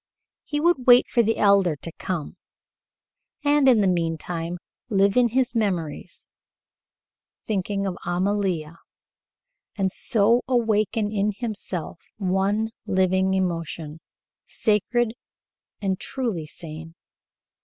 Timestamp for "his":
5.27-5.53